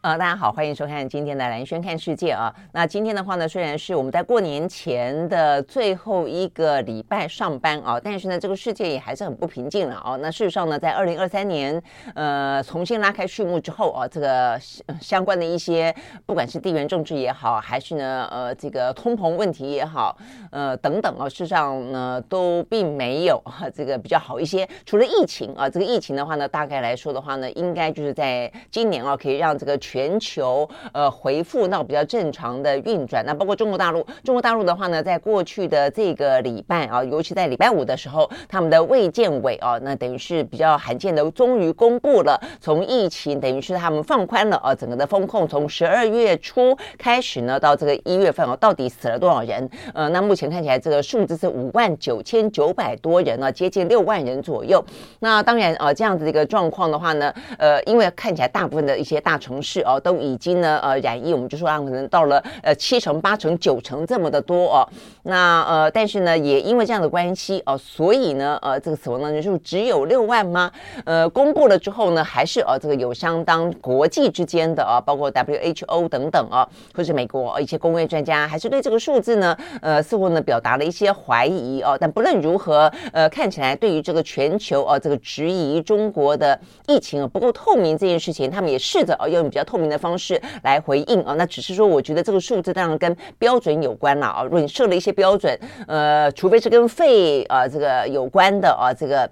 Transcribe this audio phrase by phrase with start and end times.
[0.00, 2.54] 呃，大家好，欢迎收看今天的兰轩看世界啊。
[2.70, 10.14] 那今天的话呢，虽然是我们在过年前的最后一个礼拜上班啊，但是呢，这个世界也还是很不平静了啊。
[10.22, 11.82] 那事实上呢，在二零二三年，
[12.14, 14.56] 呃，重新拉开序幕之后啊，这个
[15.00, 15.92] 相关的一些，
[16.24, 20.16] 不管是地缘政治也好，还是呢，呃，这个通膨问题也好，
[20.52, 24.66] 呃，等等啊，事实上呢，都并没有啊，这个比较好一些。
[24.86, 49.70] 除了疫情啊，这个疫情的话呢，大概来说的话呢，应该就是在今年啊，可以让这个全球呃恢复到比较正常的运转，那包括中国大陆，中国大陆的话呢，在过去的这个礼拜啊，尤其在礼拜五的时候，他们的卫健委啊，那等于是比较罕见的，终于公布了从疫情等于是他们放宽了啊，整个的风控从十二月初开始呢，到这个一月份啊，到底死了多少人？
[49.94, 54.84] 呃，那目前看起来这个数字是五万九千九百多人啊，接近六万人左右。
[55.20, 59.77] 那当然啊，这样子的一个状况的话呢，呃，因为看起来大部分的一些大城市。
[59.82, 64.88] 哦，都已经呢，呃，染疫，我们就说啊，可能到了呃七成、八成、九成这么的多哦。
[65.22, 70.70] 那呃，但是呢，也因为这样的关系哦，所以呢，呃，这个死亡的人数只有六万吗？
[71.04, 81.96] 呃，公布了之后呢，还是呃，这个有相当国际之间的啊，包括 WHO 等等啊，或是美国一些公卫专家，还是对这个数字呢，呃，似乎呢表达了一些怀疑哦。
[82.00, 94.42] 但不论如何，呃，看起来对于这个全球呃，这个质疑中国的疫情啊不够透明这件事情，他们也试着啊用比较透明的方式来回应啊，那只是说，我觉得这个数字当然跟标准有关了啊。
[94.42, 95.54] 如果你设了一些标准，
[95.86, 99.30] 呃，除非是跟肺啊这个有关的啊这个。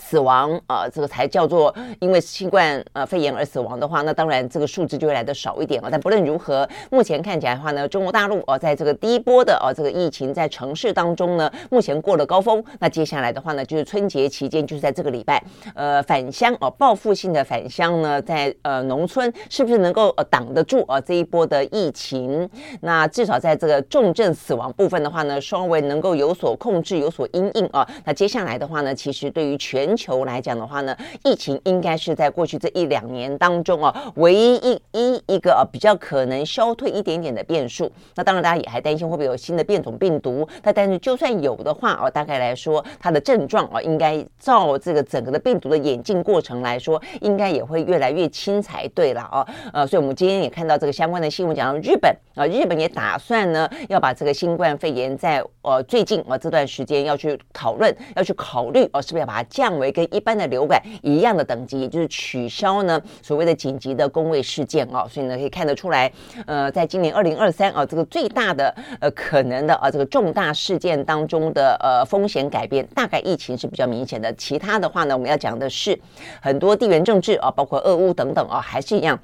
[0.00, 5.88] 死亡啊、呃，这个才叫做因为新冠呃肺炎而死亡的话，那当然这个数字就会来的少一点啊。
[5.90, 12.64] 但不论如何，目前看起来的话呢，中国大陆哦、在这个第一波的哦、这个疫情在城市当中呢，目前过了高峰。
[12.78, 15.42] 那接下来的话呢，就是春节期间，就是在这个礼拜，
[15.74, 22.48] 呃，返乡哦，报复性的返乡呢，在呃农村是不是能够呃挡得住啊、呃、这一波的疫情？
[22.80, 27.86] 那至少在这个重症死亡部分的话呢，稍微能够有所控制，有所因应啊。
[28.04, 37.90] 那接下来的话呢，其实对于全全球来讲的话呢，疫情应该是在过去这一两年当中啊，唯一一一一个啊比较可能消退一点点的变数。
[38.14, 40.46] 那当然，大家也还担心会不会有新的变种病毒。
[40.62, 49.44] 那但是就算有的话哦，大概来说，它的症状啊，应该照这个整个的病毒的演进过程来说，应该也会越来越轻才对了哦。
[49.72, 59.69] 呃，所以我们今天也看到这个相关的新闻，讲到日本啊，日本也打算呢要把这个新冠肺炎在呃最近啊这段时间要去讨论，要去考虑哦，是不是要把它降。
[59.78, 66.10] 为跟一般的流感一样的等级，就是取消呢所谓的紧急的公卫事件啊，所以呢可以看得出来，
[66.46, 75.98] 呃，在今年二零二三啊这个最大的呃可能的啊这个重大事件当中的呃风险改变，大概疫情是比较明显的，其他的话呢我们要讲的是
[76.40, 79.18] 很多地缘政治啊，包括俄乌等等啊，还是一样，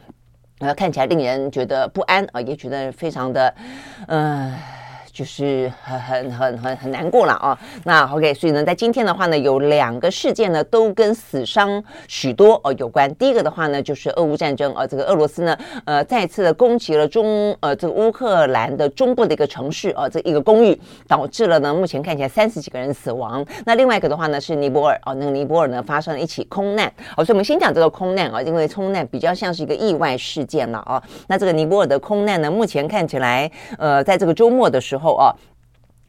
[0.61, 3.55] 呃看起来令人觉得不安啊，也觉得非常的
[4.09, 4.53] 嗯。
[4.53, 4.59] 呃
[5.17, 7.59] 就是很很很很很难过了啊。
[7.85, 13.13] 那 OK，所以呢，在今天的话呢，有两个事件呢，都跟死伤许多哦有关。
[13.15, 15.57] 第一个的话呢，就是俄乌战争啊，这个俄罗斯呢，
[15.87, 20.79] 呃，再次的攻击了中呃这个乌克兰的中部的一个城市啊，这一个公寓，
[21.09, 23.43] 导致了呢目前看起来三十几个人死亡。
[23.65, 26.93] 那另外一个的话呢，是尼泊尔啊，那个尼泊尔呢发生了一起空难。
[27.17, 31.03] 好，所以我们先讲这个空难啊，因为空难比较像是一个意外事件了啊。
[31.27, 35.06] 那这个尼泊尔的空难呢，目前看起来呃，在这个周末的时候。
[35.07, 35.31] 后啊，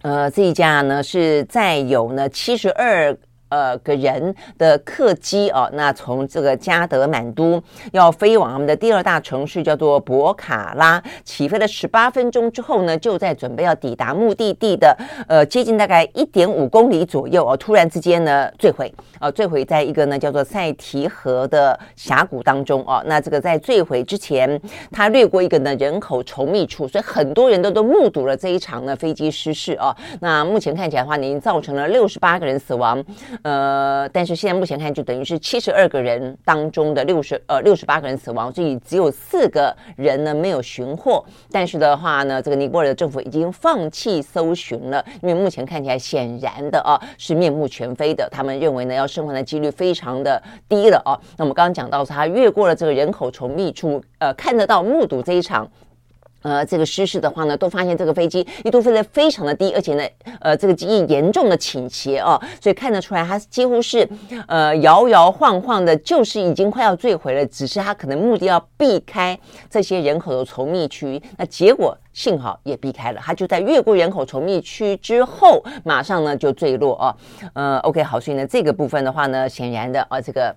[0.01, 3.15] 呃，这一家呢是载有呢七十二。
[3.49, 7.61] 呃，个人的客机啊，那从这个加德满都
[7.93, 14.97] 要飞往他们的第二大城市叫做博卡拉，起飞了十八分钟之后呢，就在准备要抵达目的地的
[15.27, 23.01] 呃接近大概一点五公里左右哦，突然之间呢坠毁啊，坠毁在一个呢叫做塞提河的峡谷当中哦。
[23.05, 24.59] 那这个在坠毁之前，
[24.91, 29.95] 它掠过一个呢人口稠密处，所以很多人都都目睹了这一场呢飞机失事啊。
[30.19, 33.01] 那目前看起来的话，已经造成了六十八个人死亡。
[33.43, 41.23] 呃，但是现在目前看，就等于是七十二个人当中的六十呃六十八个人死亡，所以只有四个人呢没有寻获。
[41.51, 48.27] 但是的话呢，这个尼泊尔的政府已经放弃搜寻了，因为目前看起来显然的啊是面目全非的。
[48.31, 51.17] 他们认为呢，要生还的几率非常的低了啊。
[51.37, 55.69] 那我们刚刚讲到，他越过了这个人口稠密处，呃，看得到目睹这一场。
[56.47, 60.03] 呃，这个失事的话呢，都发现这个飞机一度飞得非常的低，而且呢，
[60.39, 64.07] 呃，这个机翼严重的倾斜哦，所以看得出来它几乎是
[64.47, 67.45] 呃摇摇晃晃的，就是已经快要坠毁了。
[67.47, 69.37] 只是它可能目的要避开
[69.69, 77.15] 这些人口的稠密区，那结果幸好也避开了，它就在越过人口稠密区之后，马上呢就坠落哦。
[77.53, 80.55] 呃，OK，好，所以呢这个部分的话呢，显然的啊、这个。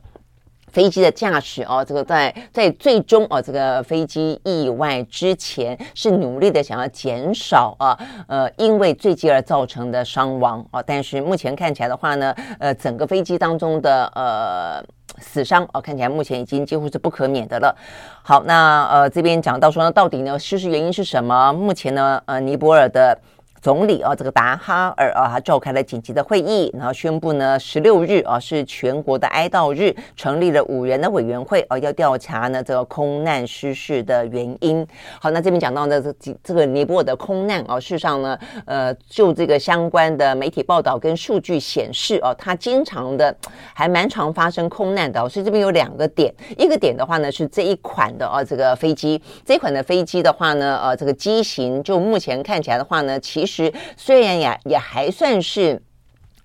[0.72, 14.82] 飞机的驾驶哦，这个在在最终哦，这个飞机意外之前是努力的想要减少啊，呃，因为坠机而造成的伤亡哦，但是目前看起来的话呢，呃，整个飞机当中的呃
[15.19, 17.76] 死伤哦，看起来目前已经几乎是不可免的了。
[18.22, 21.52] 好，那呃这边讲到说呢，到底呢失事原因是什么？
[21.52, 23.19] 目前呢，呃，尼泊尔的。
[23.62, 34.87] 总理啊，这个达哈尔啊，他召开了紧急的会议，然后宣布呢，十六日啊是全国的哀悼日，成立了五人的委员会啊，要调查呢这个空难失事的原因。
[35.21, 43.37] 好，那这边讲到呢这这个尼泊尔的空难啊，事实上呢，呃，就这个相关的媒体报道跟数据显示啊，它经常的
[43.75, 53.50] 还蛮常发生空难的，所以这边有两个点，一个点的话呢是这一款的啊这个飞机，这款的飞机的话呢，呃，这个机型就目前看起来的话呢，其实。
[53.50, 55.82] 其实虽然也也还算是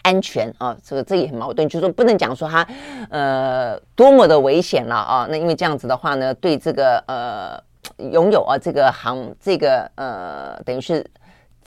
[0.01, 2.67] 安全啊，这个这也很矛盾，就是说不能讲说它
[3.09, 5.27] 呃多么的危险了啊。
[5.29, 7.61] 那因为这样子的话呢，对这个呃
[8.11, 11.05] 拥有啊这个航这个呃等于是。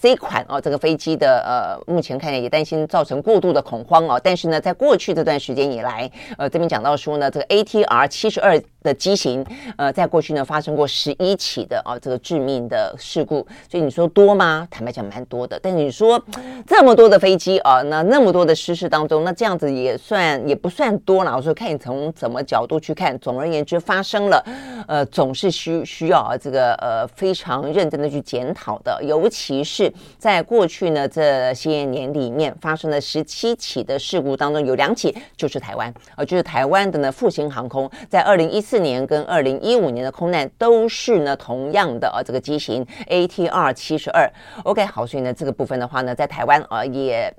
[0.00, 4.20] 这款哦，这个飞机的呃，目前看来也担心造成过度的恐慌哦。
[4.22, 9.44] 但是呢，在过去这段时间以来，呃，这边讲到说呢，这个 ATR 七十二的机型，
[9.76, 13.46] 呃，在过去呢发生过十一起的啊、这个致命的事故。
[13.70, 14.66] 所以你说多吗？
[14.70, 15.58] 坦白讲，蛮多的。
[15.62, 16.22] 但是你说
[16.66, 21.34] 这么多的飞机啊、那那么多的失事当中，那这样子也算也不算多了。
[21.36, 23.18] 我说看你从什么角度去看。
[23.18, 24.44] 总而言之，发生了，
[24.86, 29.92] 呃，总是需需要啊这个呃非常认真的去检讨的，尤其是。
[30.18, 44.30] 在过去呢，这些年里面发生了十七起的事故当中，有两起就是台湾，呃，就是台湾的呢复兴航空，在二零一四年跟二零一五年的空难都是呢同样的呃这个机型 ATR 七十二。
[44.64, 47.34] OK，好，所以呢这个部分的话呢，在台湾啊、呃、也。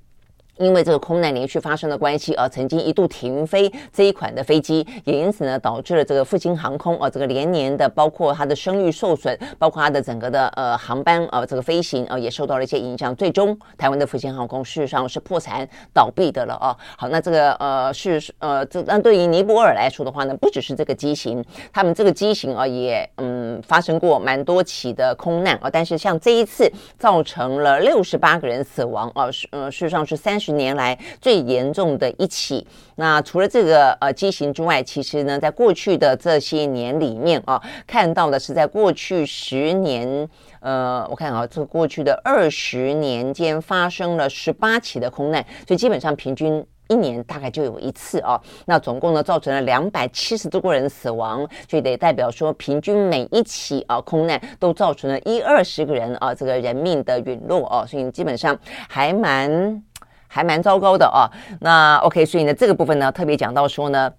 [0.60, 13.16] 因为这个空难连续发生的关系，而曾经一度停飞这一款的飞机，也因此呢导致了这个复兴航空啊这个连年的包括它的声誉受损，包括它的整个的呃航班啊这个飞行啊也受到了一些影响。
[13.16, 16.76] 最终台湾的复兴航空事实上是破产倒闭的了啊。
[16.98, 21.42] 好，那这个呃是呃这那对于尼泊尔来说的话呢，不只是这个机型，
[21.72, 30.49] 他们这个机型啊也嗯发生过蛮多起的空难啊，但是像这一次造成了六十八个人死亡啊，是呃事实上是三十。
[30.50, 32.66] 十年来最严重的一起。
[32.96, 40.28] 那除了这个呃机型之外，其实呢，在过去的这些年里面啊，看到的是在过去十年，
[40.60, 48.42] 呃，我看啊，这过去的二十年间发生了十八起的空难，所以基本上平均一年大概就有一次啊。
[48.66, 58.60] 那总共呢，造成了两百七十多个人死亡，所以得代表说，平均每一起啊空难都造成了一二十个人啊这个人命的陨落啊，所以基本上
[58.90, 59.82] 还蛮。
[60.30, 61.28] 还蛮糟糕的啊，
[61.60, 64.10] 那 OK，所以呢，这个部分呢，特别讲到说呢。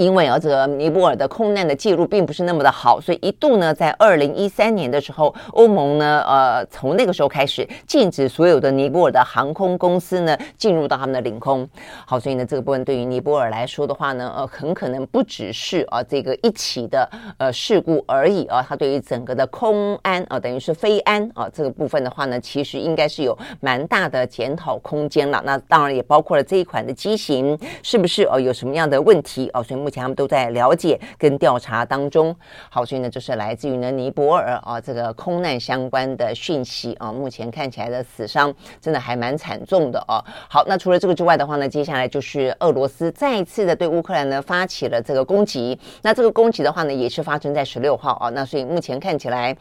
[0.00, 11.68] 因为啊，这个尼泊尔的空难的记录并不是那么的好，所以一度呢，在二零一三年的时候，欧盟呢，呃，从那个时候开始禁止所有的尼泊尔的航空公司呢进入到他们的领空。
[12.06, 25.42] 好，所以呢，这个部分对于尼泊尔来说的话呢，呃，很可能不只是啊这个一起的呃事故而已啊，它对于整个的空安啊，等于是飞安啊这个部分的话呢，其实应该是有蛮大的检讨空间了。
[25.44, 32.34] 那当然也包括了这一款的机型是不是哦有什么样的问题哦，所以目前他们都在了解跟调查当中。
[32.68, 37.12] 好，所以呢，就是来自于呢尼泊尔啊这个空难相关的讯息啊。
[37.12, 40.22] 目前看起来的死伤真的还蛮惨重的哦。
[40.48, 45.78] 好，那除了这个之外的话呢，接下来就是俄罗斯再一次的对乌克兰呢发起了这个攻击。
[46.02, 48.28] 那这个攻击的话呢，也是发生在十六号啊。
[48.30, 49.56] 那所以目前看起来。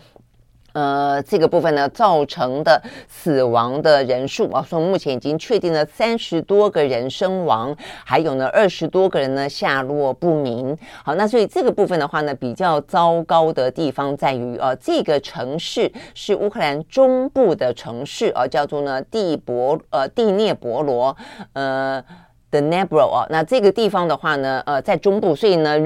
[0.74, 10.78] 呃，这个部分呢，造成的死亡的人数啊，说目前已经确定了三十多个人身亡，还有呢二十多个人呢下落不明。
[11.04, 21.16] 好，那所以这个部分的话呢，比较糟糕的地方在于啊，这个城市是乌克兰中部的城市啊，叫做呢蒂博呃蒂涅博罗
[21.54, 22.04] 呃
[22.52, 25.78] 的 Dnipro 啊，那这个地方的话呢，呃在中部，所以呢。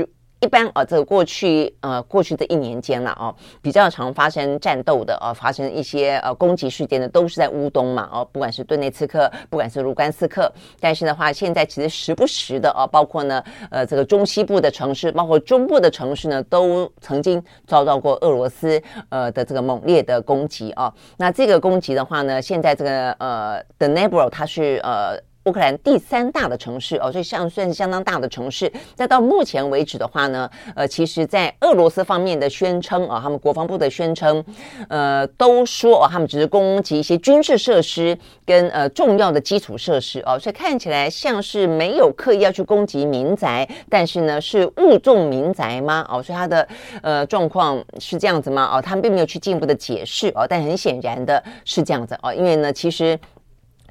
[0.43, 20.93] 一般啊，这个过去呃过去的一年间了啊，比较常发生战斗的啊，发生一些呃攻击事件的，都是在乌东嘛哦，不管是顿内茨克，不管是卢甘斯克，但是的话，现在其实时不时的啊，包括呢呃这个中西部的城市，包括中部的城市呢，都曾经遭到过俄罗斯呃的这个猛烈的攻击啊。
[21.15, 25.17] 那这个攻击的话呢，现在这个呃 Dnipro 它是呃。
[25.45, 28.71] 乌克兰第三大的城市哦，所以相算是相当大的城市。
[28.95, 34.43] 但到目前为止的话呢，呃，其实，在俄罗斯方面的宣称啊，他们国防部的宣称，
[34.88, 46.05] 呃，都说哦，他们只是攻击一些军事设施跟呃重要的基础设施哦，所以看起来像是没有刻意要去攻击民宅，但是呢，是误中民宅吗？
[46.09, 46.67] 哦，所以他的
[47.01, 48.69] 呃状况是这样子吗？
[48.73, 53.19] 哦，他们并没有去进一步的解释哦，但很显然的是这样子哦，因为呢，其实。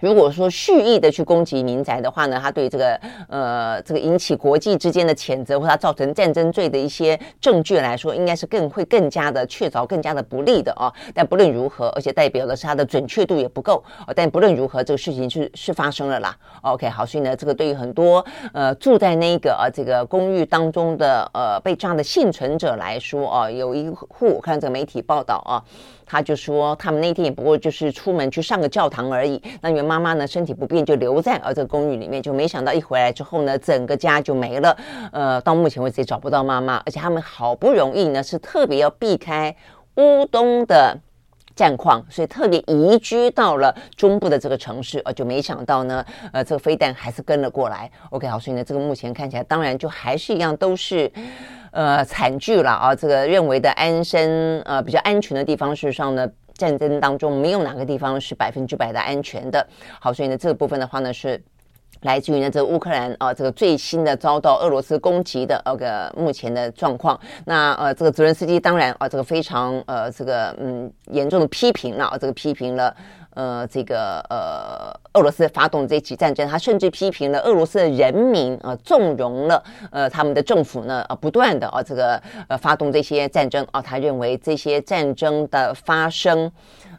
[0.03, 10.93] 如果说蓄意的去攻击民宅的话呢，他对这个呃这个引起国际之间的谴责或他造成战争罪的一些证据来说，应该是更会更加的确凿、更加的不利的哦。
[11.15, 13.81] 但不论如何，而且代表的是它的准确度也不够。
[14.17, 16.37] 但不论如何，这个事情是是发生了啦。
[16.63, 25.63] OK，好，所以呢，这个对于很多呃住在那个呃这个公寓当中的呃被炸的幸存者来说啊，有一户我看这个媒体报道啊。
[26.13, 29.43] 他就说，他们那天也不过就是出门去上个教堂而已。
[29.63, 34.77] 那因为妈妈呢身体不便，就留在儿子公寓里面，就没想到一回来之后呢，整个家就没了。
[35.11, 39.57] 呃，到目前为止也找不到妈妈，而且他们好不容易呢是特别要避开
[39.97, 41.01] 乌东的
[41.55, 47.91] 战况，所以特别移居到了中部的这个城市，呃，就没想到呢，呃，这个飞弹还是跟了过来。
[48.11, 51.11] OK，好，所以呢，这个目前看起来，当然就还是一样，都是。
[51.75, 52.95] 呃，惨剧了啊！
[52.95, 59.67] 这个认为的安身呃比较安全的地方，事实上呢，战争当中没有哪个地方是百分之百的安全的。
[59.99, 61.43] 好，所以呢，这个部分的话呢，是
[62.03, 67.19] 来自于呢这个乌克兰啊，这个最新的遭到俄罗斯攻击的呃个目前的状况。
[67.47, 72.95] 那呃，这个泽伦斯基当然啊，这个非常呃这个嗯严重的批评了啊，这个批评了。
[73.35, 86.53] 呃，这个呃，俄罗斯发动这起战争，他甚至批评了俄罗斯的人民啊，纵容了呃他们的政府呢啊，不断的啊这个呃发动这些战争啊，他认为这些战争的发生，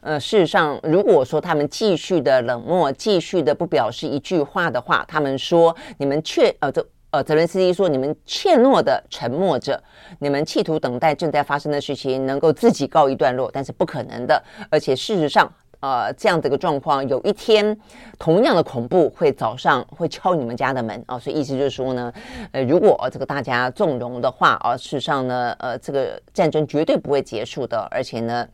[0.04, 9.82] 呃，事实上如果说他们继续的冷漠，继续的不表示一句话的话，他们说你们却呃这呃泽伦斯基说你们怯懦的沉默着，
[10.18, 15.50] 你们企图等待正在发生的事情能够自己告一段落，但是不可能的，而且事实上。
[15.80, 17.78] 呃，这样的一个状况，有一天
[18.18, 22.10] 同样的恐怖会早上会敲你们家的门啊，所以意思就是说呢，
[22.52, 28.48] 呃，如果这个大家纵容的话啊，事实上呢，呃，这个战争绝对不会结束的，而且呢，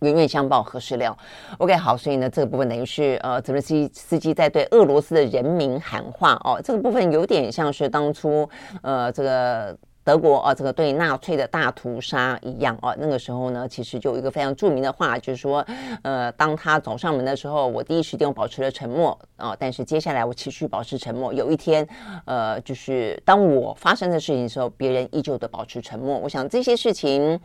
[0.00, 1.16] 冤冤相报何时了
[1.58, 8.48] ？OK，好，所以呢，这个部分等于是呃，泽伦斯基司机在对俄罗斯的人民喊话哦，这个部分有点像是当初
[8.82, 9.76] 呃这个。
[10.06, 15.66] 德国啊，这个对纳粹的大屠杀一样啊，那个时候呢，其实就有一个非常著名的话，就是说，
[16.02, 21.32] 呃，当他走上门的时候，我第一时间保持了沉默啊，但是接下来我持续保持沉默。
[21.32, 21.84] 有一天，
[22.24, 26.16] 呃，就是当我发生的事情的时候，别人依旧的保持沉默。
[26.18, 27.40] 我想这些事情，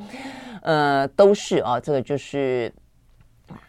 [0.62, 2.72] 呃，都是啊，这个就是。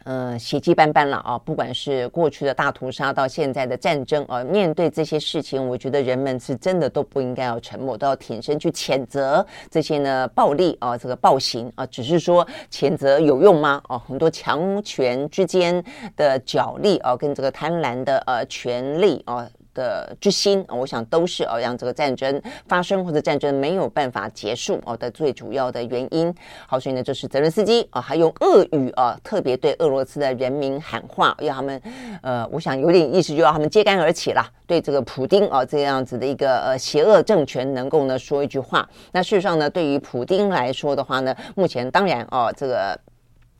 [0.04, 1.38] 呃，血迹斑斑了啊！
[1.38, 11.86] 不管是过去的大屠杀，到现在的战争啊，面对这些事情，我觉得人们是真的都不应该要沉默，都要挺身去谴责这些呢暴力啊，这个暴行啊。
[11.86, 13.80] 只是说谴责有用吗？
[13.86, 15.82] 啊，很多强权之间
[16.16, 19.48] 的角力啊，跟这个贪婪的呃权力啊。
[19.74, 26.34] 的之心，我想都是哦，让这个战争发生或者战争没有办法结束哦的最主要的原因。
[26.66, 31.80] 好，所以呢，就是泽伦斯基啊，还用俄语啊，特别对俄罗斯的人民喊话，要他们
[32.22, 38.88] 呃，我想有点意思，就要他们揭竿而起了，对这个普丁啊这样子的一个呃邪恶政权，能够呢说一句话。
[39.12, 42.98] 那事实上呢，对于普丁来说的话呢，目前当然哦，这个。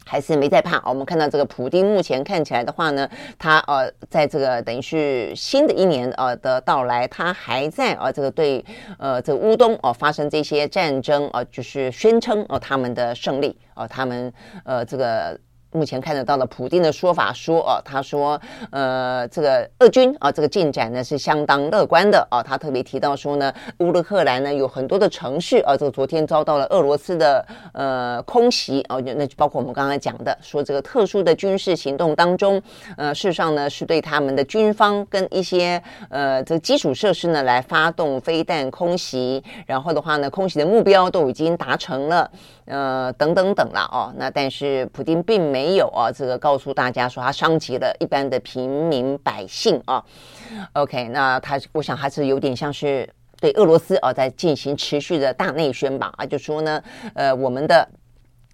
[0.04, 0.82] 还是没在怕。
[0.88, 8.64] 我们看到这个普丁目前看起来的话呢，他呃，在这个等于是新的一年呃的到来，他还在呃这个对
[8.98, 14.32] 呃这个乌东哦发生这些战争呃就是宣称哦他们的胜利哦他们
[14.64, 15.38] 呃这个。
[15.72, 22.42] 目前看得到的普丁的说法说，哦，他说，呃，这个俄军啊，这个进展呢是相当乐观的啊。
[22.42, 32.60] 他特别提到说呢，乌克兰呢有很多的城市啊，这个昨天遭到了俄罗斯的呃空袭啊，那就包括我们刚才讲的，说这个特殊的军事行动当中，
[32.96, 42.30] 呃，事实上呢是对他们的军方跟一些呃这个基础设施呢来发动飞弹空袭，然后的话呢，空袭的目标都已经达成了。
[42.72, 50.02] 呃，等等等了哦，那但是普丁并没有啊，这个告诉大家说他伤及了一般的平民百姓啊。
[50.72, 53.06] OK，那他我想还是有点像是
[53.38, 57.86] 对俄罗斯啊在进行持续的大内宣吧啊，就说呢，呃，我们的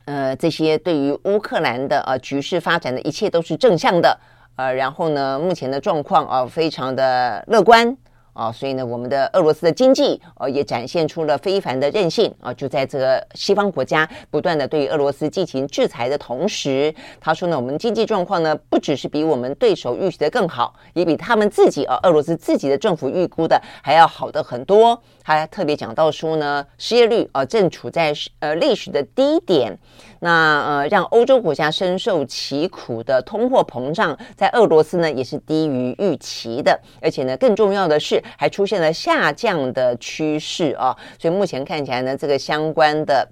[0.06, 4.18] 呃这些对于乌克兰的呃局势发展的一切都是正向的，
[4.56, 7.96] 呃，然后呢，目前的状况啊非常的乐观。
[8.38, 12.54] 啊，所以呢，我们的俄罗斯的经济呃也展现出了非凡的韧性啊！
[12.54, 25.02] 就在这个西方国家不断的对俄罗斯进行制裁的同时，他说呢，我们经济状况呢不只是比我们对手预期的更好，也比他们自己啊俄罗斯自己的政府预估的还要好的很多。
[25.36, 29.78] 他特别讲到说呢，失业率啊正处在呃历史的低点。
[30.20, 43.28] 那呃，让欧洲国家深受其苦的通货膨胀，在俄罗斯呢也是低于预期的，而且呢，更重要的是还出现了下降的趋势啊，所以目前看起来呢，这个相关的。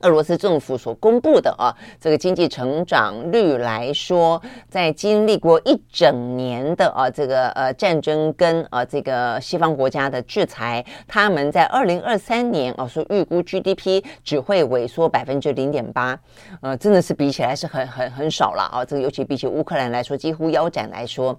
[0.00, 16.18] 俄罗斯政府所公布的啊，这个经济成长率来说，在经历过一整年的啊这个呃战争跟啊这个西方国家的制裁，他们在二零二三年啊说预估 GDP 只会萎缩百分之零点八，
[16.60, 18.84] 呃，真的是比起来是很很很少了啊。
[18.84, 21.34] 这个尤其比起乌克兰来说，几乎腰斩来说，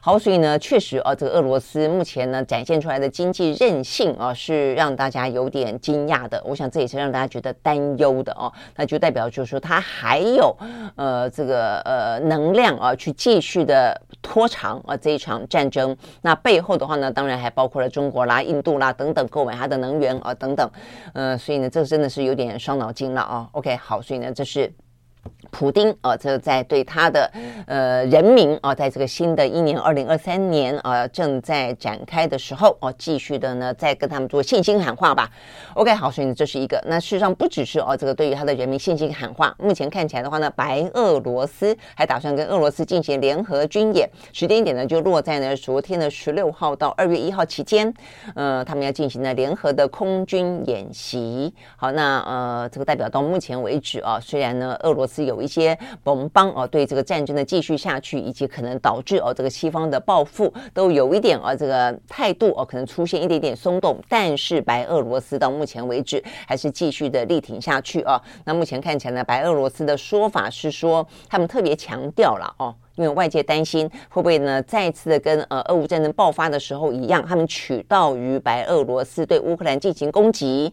[0.00, 6.40] 好，所以呢，确实啊，这个俄罗斯目前呢展现出来的经济韧性啊，是让大家有点惊讶的。
[6.46, 7.95] 我想这也是让大家觉得担。
[7.98, 10.56] 优的哦，那就代表就是说，它还有
[10.96, 15.96] 呃这个呃能量啊，去继续的拖长啊这一场战争。
[16.22, 20.70] 那背后的话呢，当然还包括了中国啦、印度啦等等购买它的能源啊等等。
[21.14, 23.48] 嗯，所以呢，这真的是有点伤脑筋了啊。
[23.52, 24.72] OK，好，所以呢，这是。
[25.50, 27.30] 普丁啊，这在对他的
[27.66, 35.30] 呃人民啊，在这个新的一年二零二三年啊正在展开的时候啊，继续的呢在跟他们做信心喊话吧。
[35.74, 36.82] OK，好，所以这是一个。
[36.86, 39.54] 那事实上不只是哦，这个对于他的人民信心喊话。
[39.58, 47.92] 目前看起来的话呢，白俄罗斯还打算跟俄罗斯进行联合军演，时间点呢就落在呢昨天的十六号到二月一号期间，
[48.34, 51.52] 呃，他们要进行呢联合的空军演习。
[51.76, 63.98] 好，那呃这个代表到目前为止啊，虽然呢俄罗斯是有一些盟邦哦，对这个战争的继续下去，以及可能导致哦这个西方的报复，都有一点啊这个态度哦，可能出现一点点松动。
[64.10, 68.20] 但是白俄罗斯到目前为止还是继续的力挺下去啊。
[68.44, 72.74] 那目前看起来呢，白俄罗斯的说法是说，他们特别强调了哦。
[72.96, 80.72] 因为外界担心会不会呢再次的跟呃俄乌战争爆发的时候一样，他们取道于白俄罗斯对乌克兰进行攻击，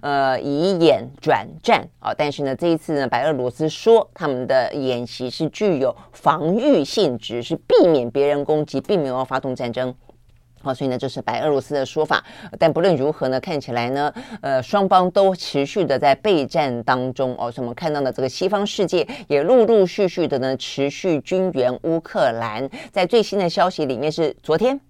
[0.00, 2.12] 呃以演转战啊。
[2.16, 9.94] 但是呢这一次呢白俄罗斯说他们的演习是具有防御性质，是避免别人攻击，并没有发动战争。
[10.60, 12.22] 好，所以呢，这是白俄罗斯的说法。
[12.58, 17.48] 但不论如何呢，看起来呢，呃，双方都持续的在备战当中哦。
[17.48, 22.68] 所以我们看到的这个西方世界也陆陆续续的呢，持续军援乌克兰。
[22.90, 24.80] 在最新的消息里面是昨天。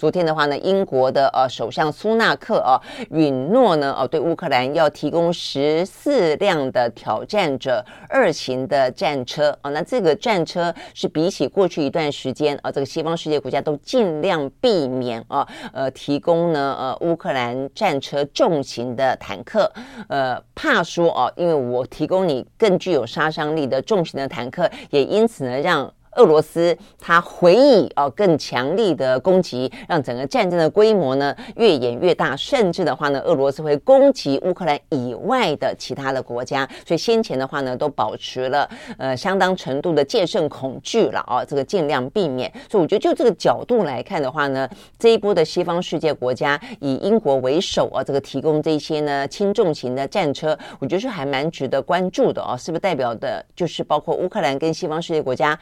[0.00, 19.70] 昨天的话呢，英国的呃首相苏纳克啊允诺呢，哦对乌克兰要提供十四辆的挑战者二型的战车啊，那这个战车是比起过去一段时间啊，这个西方世界国家都尽量避免啊，呃提供呢呃乌克兰战车重型的坦克，
[20.08, 25.92] 呃怕说哦，因为我提供你更具有杀伤力的重型的坦克，也因此呢让。
[26.16, 36.68] 俄罗斯它回以啊更强力的攻击，让整个战争的规模呢越演越大，甚至的话呢，俄罗斯会攻击乌克兰以外的其他的国家。
[36.86, 38.68] 所以先前的话呢，都保持了
[38.98, 42.52] 呃相当程度的戒慎恐惧了啊，这个尽量避免。
[42.68, 44.68] 所以我觉得就这个角度来看的话呢，
[44.98, 55.58] 这一波的西方世界国家以英国为首啊，这个提供这些呢轻重型的战车，我觉得是还蛮值得关注的啊，是不是代表的就是包括乌克兰跟西方世界国家？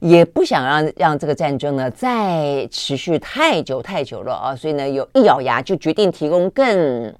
[0.00, 7.14] 也不想让让这个战争呢再持续太久太久了啊，所以呢，有一咬牙就决定提供更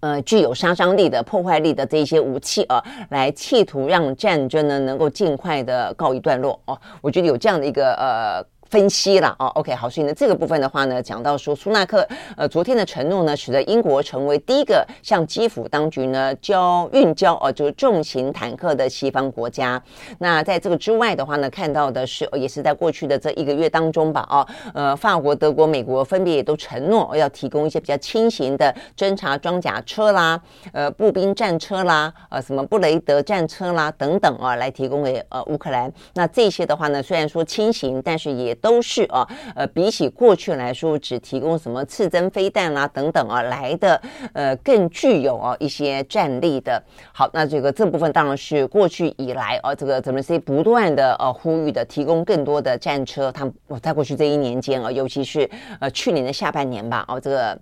[0.00, 8.42] 呃具有杀伤力的破坏力的这些武器啊，来企图让战争呢能够尽快的告一段落哦，啊，我觉得有这样的一个呃。
[8.72, 12.08] 分析了哦，OK，好，所以呢，这个部分的话呢，讲到说苏纳克
[12.38, 19.80] 呃昨天的承诺呢，使得英国成为第一个向基辅当局呢交运交哦，就是重型坦克的西方国家。
[20.20, 30.40] 那在这个之外的话呢，看到的是也是在过去的这一个月当中吧，哦，呃，法国、德国、美国分别也都承诺要提供一些比较轻型的侦察装甲车啦，
[30.72, 35.92] 呃，步兵战车啦，呃，什么布雷德战车啦等等啊，来提供给呃乌克兰。
[36.14, 44.00] 那这些的话呢，虽然说轻型，但是也都是啊，呃，比起过去来说，只提供什么刺针飞弹啦等等啊，来的
[44.32, 46.82] 呃更具有啊一些战力的。
[47.12, 53.30] 好，那这个这部分当然是过去以来啊，这个泽连斯基不断的呃呼吁的，提供更多的战车。
[53.32, 57.58] 他们在过去这一年间啊，尤其是呃去年的下半年吧，哦，这个。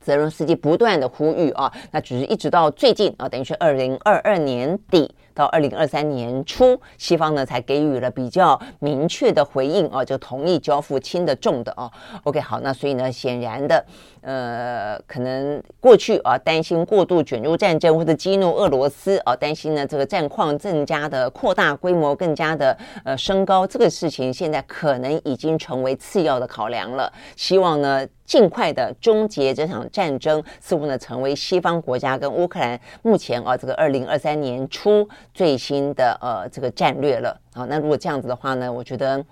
[0.00, 11.88] 泽伦斯基不断的呼吁啊，那只是一直到最近啊，等于是二零二二年底到二零二三年初，西方呢才给予了比较明确的回应啊，就同意交付轻的重的啊。
[12.24, 13.86] OK，好，那所以呢，显然的，
[14.22, 27.12] 呃，可能过去啊担心过度卷入战争或者激怒俄罗斯啊，担心呢这个战况更加的扩大规模，更加的呃升高，这个事情现在可能已经成为次要的考量了。
[27.36, 28.04] 希望呢。
[28.28, 37.64] 尽快的终结这场战争，似乎呢成为西方国家跟乌克兰目前啊这个二零二三年初最新的呃这个战略了啊。
[37.64, 39.24] 那如果这样子的话呢，我觉得，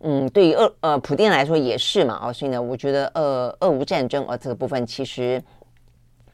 [0.00, 5.42] 嗯，对于俄呃普丁来说也是嘛啊，所以呢，我觉得呃俄乌战争啊这个部分其实，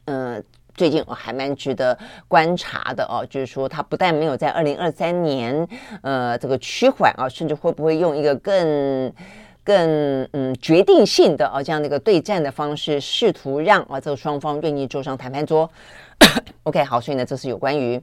[0.06, 0.42] 嗯、
[0.74, 1.96] 最近我还蛮值得
[2.28, 5.68] 观察的哦、就是说它不但没有在二零二三年
[6.02, 9.12] 呃这个趋缓啊，甚至会不会用一个更。
[9.64, 15.70] 更嗯决定性的啊这样的一个对战的方式，试图让啊这个双方愿意坐上谈判桌。
[16.64, 18.02] OK，好，所以呢，这是有关于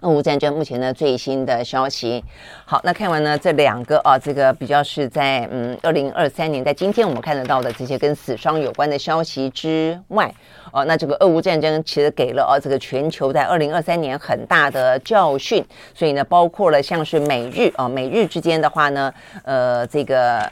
[0.00, 2.24] 俄乌战争目前的最新的消息。
[2.64, 10.32] 好，那看完呢这两个啊，这个比较是在嗯二零二三年，在今天我们看得到的这些跟死伤有关的消息之外，
[10.72, 15.64] 哦、那这个俄乌战争其实给了啊这个全球在二零二三年很大的教训。
[15.94, 19.12] 所以呢，包括了像是美日啊，美日之间的话呢，
[19.44, 20.50] 呃，这个。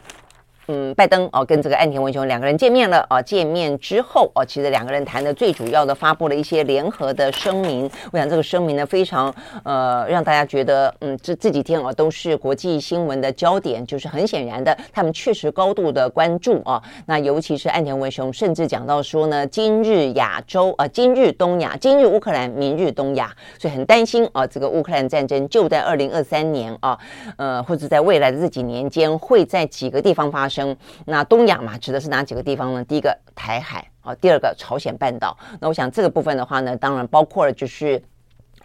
[0.70, 3.22] 嗯，拜登哦，跟这个岸田文雄两个人见面了哦。
[3.22, 7.90] 见面之后哦，其实两个人谈的最主要的，发布了一些联合的声明。
[8.12, 13.82] 我想这个声明呢，非常呃，让大家觉得嗯，这这几天啊，都是国际新闻的焦点。
[13.86, 16.82] 就是很显然的，他们确实高度的关注啊。
[17.06, 26.98] 那尤其是岸田文雄，甚至讲到说呢，今日亚洲啊，今日东亚，今日乌克兰，明日东亚，所以很担心啊，这个乌克兰战争就在二零二三年啊，
[27.38, 30.57] 呃，或者在未来的这几年间，会在几个地方发生。
[31.04, 32.84] 那东亚嘛，指的是哪几个地方呢？
[32.84, 35.36] 第一个台海啊，第二个朝鲜半岛。
[35.60, 38.02] 那我想这个部分的话呢，当然包括了就是。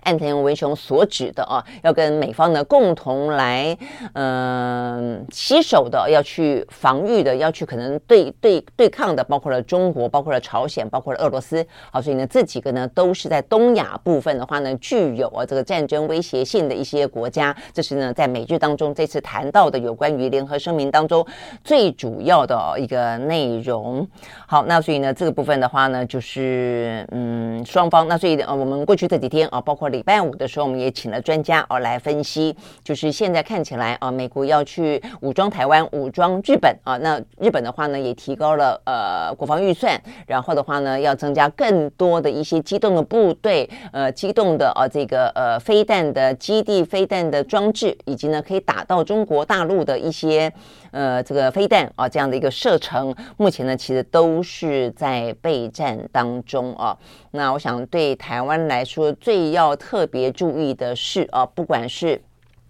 [0.03, 3.77] 岸田文雄所指的啊，要跟美方呢共同来，
[4.13, 11.65] 嗯，携手的，要去防御的，要去可能对对对抗的，包括了中国，包括了朝鲜，包括了俄罗斯。
[11.91, 17.55] 好，所以呢，这几个呢都是在东亚部分的话呢，具有啊这个战争威胁性的一些国家。
[17.71, 21.25] 这是呢在美日当中这次谈到的有关于联合声明当中
[21.63, 24.05] 最主要的一个内容。
[24.47, 28.07] 好，那所以呢这个部分的话呢，就是嗯双方。
[28.07, 29.92] 那所以呃我们过去这几天啊，包括。
[29.93, 32.53] 礼拜五的时候，我们也请了专家哦来分析，
[32.83, 50.51] 就是现在看起来啊，美国要去武装台湾、武装日本啊，那日本的话呢，也提高了呃国防预算，然后的话呢，要增加更多的一些机动的部队，呃，机动的啊这个呃飞弹的基地、飞弹的装置，以及呢可以打到中国大陆的一些
[50.93, 56.95] 呃这个飞弹啊这样的一个射程，目前呢其实都是在备战当中啊。
[57.31, 62.21] 那我想对台湾来说，最要特别注意的是啊，不管是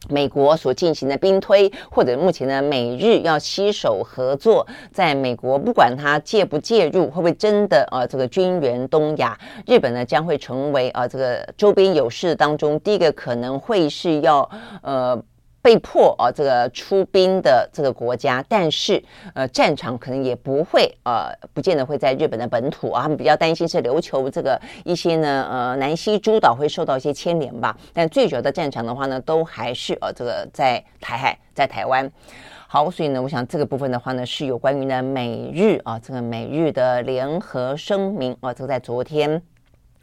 [0.09, 14.49] 美国所进行的兵推，或者目前呢美日要携手合作，在美国不管他介不介入，会不会真的啊这个军援东亚，日本呢将会成为啊这个周边有事当中第一个可能会是要
[14.81, 15.21] 呃。
[15.63, 19.02] 被迫啊，这个出兵的这个国家，但是
[19.34, 23.04] 呃，战场可能也不会呃，不见得会在日本的本土啊。
[23.04, 27.76] 他们比较担心是琉球这个一些呢呃，南西诸岛会受到一些牵连吧。
[27.93, 32.12] 但最主要的战场的话呢，都还是呃，这个在台海，在台湾。
[32.67, 39.41] 好，所以呢，我想这个部分的话呢，是有关于呢美日啊，这个美日的联合声明啊，这个在昨天。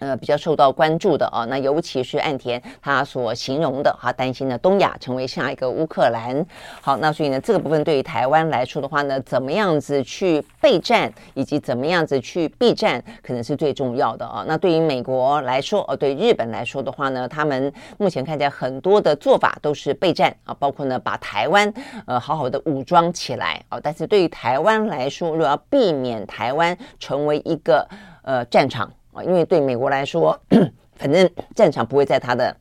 [0.00, 6.44] 呃，比较受到关注的啊，那尤其是岸田他所形容的，哈，担心呢东亚成为下一个乌克兰。
[6.80, 14.44] 好，那所以呢，这个部分对于台湾来说的话呢，怎么样子去备战，以及怎么样子去避战，可能是最重要的啊。
[14.48, 21.72] 那对于美国来说，呃，对日本来说的话呢，他们目前看起来很多的做法都是备战啊，包括呢把台湾
[22.06, 23.78] 呃好好的武装起来啊。
[23.82, 27.86] 但是对于台湾来说，如果要避免台湾成为一个
[28.22, 28.90] 呃战场。
[29.22, 30.38] 因为对美国来说，
[30.96, 32.54] 反正战场不会在他的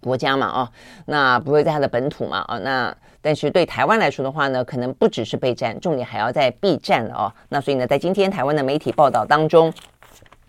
[0.00, 0.70] 国家嘛，啊，
[1.06, 7.32] 那不会在他的本土嘛，啊，那但是对台湾来说的话呢，可能不只是备战，重点还要在避战了哦。
[7.48, 9.72] 那所以呢，在今天台湾的媒体报道当中，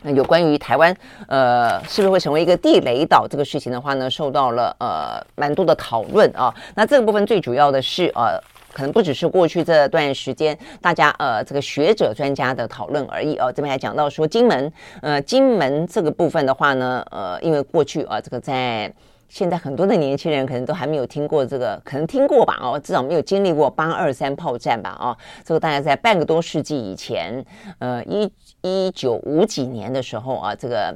[0.01, 0.95] 那有关于台湾
[1.27, 6.53] 呃是不是会成为一个地雷岛这个事情的话呢，受到了呃蛮多的讨论啊。
[6.75, 8.41] 那这个部分最主要的是呃。
[8.75, 14.69] 可能不只是过去这段时间大家呃这个学者专家的讨论而已哦，这边还讲到说金门
[15.01, 18.93] 呃金门这个部分的话呢呃因为过去啊这个在
[19.29, 22.59] 现在很多的年轻人可能都还没有听过这个，可能听过吧？
[22.61, 24.95] 哦，至少没有经历过八二三炮战吧？
[25.01, 27.43] 哦，这个大概在半个多世纪以前，
[27.79, 30.95] 呃，一一九五几年的时候啊，这个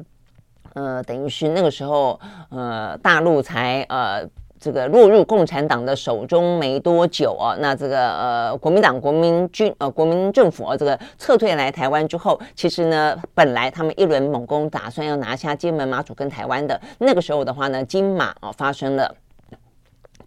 [0.74, 4.28] 呃，等于是那个时候，呃，大陆才呃。
[4.60, 19.16] 这个落入共产党的手中没多久啊，那这个呃国民党国民军呃国民政府啊，这个撤退来台湾之后，其实呢，本来他们一轮猛攻，打算要拿下金门、马祖跟台湾的那个时候的话呢，金马啊发生了。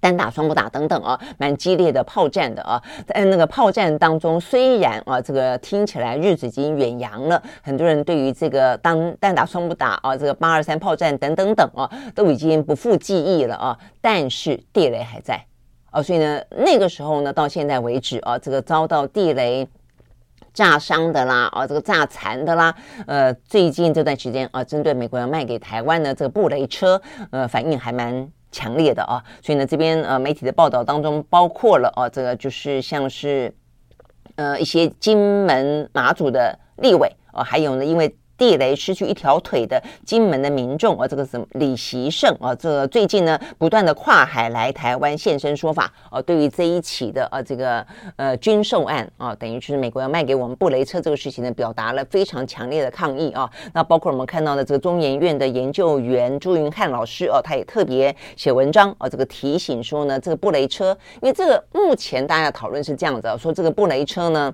[0.02, 15.40] 单打双不打等等啊，蛮激烈的炮战的啊，在那个炮战当中，虽然啊这个听起来日子已经远洋了，很多人对于这个当单打双不打啊，这个八二三炮战等等等啊，都已经不复记忆了啊，但是地雷还在
[15.92, 19.68] 啊，所以呢，那个时候呢，到现在为止啊，这个遭到地雷
[20.52, 22.74] 炸伤的啦，啊，这个炸残的啦，
[23.06, 28.28] 呃，最近这段时间啊，针对美国要卖给台湾的这个布雷车，呃，反应还蛮。
[28.52, 33.52] 强烈的啊，所以呢，这边呃媒体的报道当中包括了啊，这个就是像是
[34.36, 38.14] 呃一些金门马祖的立委啊，还有呢，因为。
[38.36, 53.48] 地雷失去一条腿的金门的民众啊，这个什么李习胜啊，这最近呢不断的跨海来台湾现身说法啊，对于这一起的啊这个呃军售案啊，等于就是美国要卖给我们布雷车这个事情呢，表达了非常强烈的抗议啊。
[53.72, 64.52] 那包括我们看到的这个中研院的研究员朱云汉老师啊，他也特别写文章啊，这个提醒说呢，这个布雷车，因为这个目前大家讨论是这样子啊，说这个布雷车呢，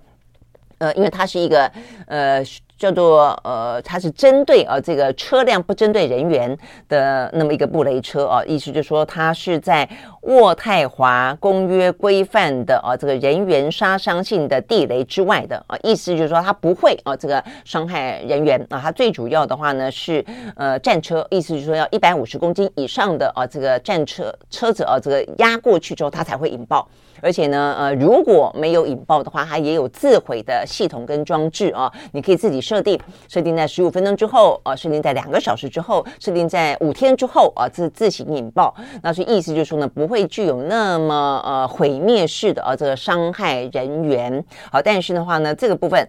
[0.78, 1.70] 呃，因为它是一个
[2.06, 2.44] 呃。
[2.78, 6.56] 叫做呃，它是针对啊这个车辆不针对人员
[6.88, 9.88] 的那么一个布雷车啊，意思就是说它是在
[10.22, 26.88] 渥太华公约规范的啊这个人员杀伤性的地雷之外的啊，意思就是说它不会啊这个伤害人员啊，它最主要的话呢是呃战车，意思就是说要一百五十公斤以上的啊这个战车车子啊这个压过去之后它才会引爆。
[27.20, 38.74] 而且呢，呃，如果没有引爆的话，它也有自毁的系统跟装置啊，你可以自己设定，设定在十五分钟之后啊，设定在两个小时之后，设定在五天之后啊，自自行引爆。
[39.02, 44.44] 那所以意思就是说呢，不会具有那么呃毁灭式的啊这个伤害人员。
[44.70, 46.08] 好，但是的话呢，这个部分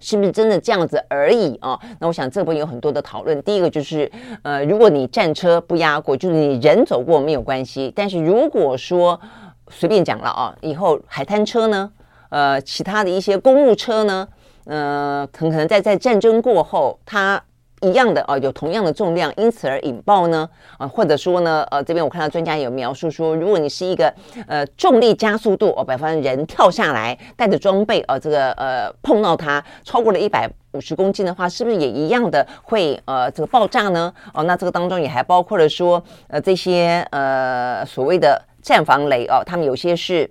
[0.00, 1.78] 是不是真的这样子而已啊？
[1.98, 3.42] 那我想这部分有很多的讨论。
[3.42, 4.10] 第一个就是
[4.42, 9.20] 呃，如果你战车不压过，就是你人走过没有关系，但是如果说
[9.70, 11.90] 随便讲了啊，以后海滩车呢，
[12.28, 14.28] 呃，其他的一些公务车呢，
[14.66, 17.42] 呃，很可能在在战争过后，它
[17.80, 24.12] 一样的啊，有同样的重量，因此而引爆呢，啊，或者说呢，呃，这边我看到专家有描述说，如果你是一个
[24.46, 34.12] 呃重力加速度哦，比方人跳下来带着装备哦，这个呃碰到它超过了一百五十公斤的话，是不是也一样的会呃这个爆炸呢？
[34.34, 38.42] 哦，那这个当中也还包括了说，呃，这些呃所谓的。
[38.62, 40.30] 战防雷哦，他们有些是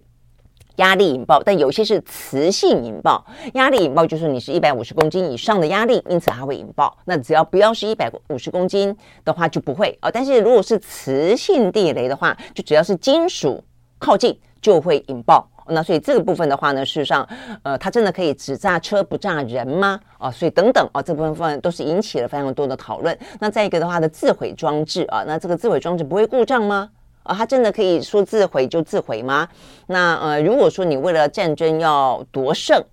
[0.75, 3.25] 压力引爆，但有些是磁性引爆。
[3.55, 6.97] 压力引爆就是你是一百五十公斤以上的压力，因此它会引爆。
[7.05, 10.09] 那只要不要是一百五十公斤的话就不会哦。
[10.09, 13.61] 但是如果是磁性地雷的话，就只要是金属
[13.97, 15.45] 靠近就会引爆。
[15.71, 17.27] 那所以这个部分的话呢，事实上，
[17.61, 19.99] 呃，它真的可以只炸车不炸人吗？
[20.17, 23.15] 啊，所以等等啊，这部分都是引起了非常多的讨论。
[23.39, 26.89] 那再一个的话的自毁装置啊，那这个自毁装置不会故障吗？
[27.29, 29.47] 啊，他真的可以说自毁就自毁吗？
[29.85, 32.83] 那呃，如果说你为了战争要夺胜，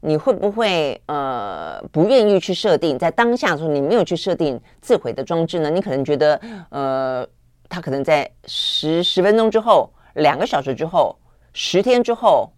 [0.00, 5.70] 你会不会呃不愿意去设定在当下的时候你没有去设定自毁的装置呢？
[5.70, 7.26] 你可能觉得呃，
[7.68, 11.16] 他可能在十十分钟之后、两个小时之后、
[11.52, 12.50] 十天之后。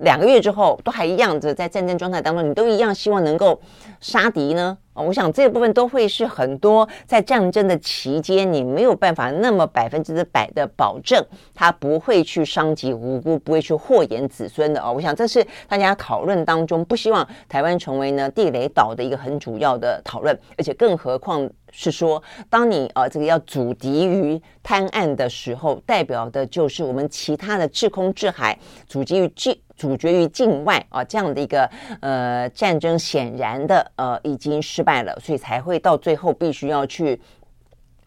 [0.00, 3.60] 两个月之后都还一样的在战争状态当中，你都一样希望能够
[4.00, 4.78] 杀敌呢？
[5.02, 14.92] 我想这部分都会是很多在战争的期间，你没有办法那么百分之百的保证他不会去伤及无辜，不会去祸延子孙的哦。
[14.92, 29.58] 我想这是大家讨论当中不希望台湾成为呢地雷岛的一个很主要的讨论，而且更何况是说，当你啊这个要阻敌于滩岸的时候，代表的就是我们其他的制空制海阻击于境。
[29.78, 37.20] 阻绝于境外啊，这样的一个呃战争，显然的呃已经失败了，所以才会到最后必须要去。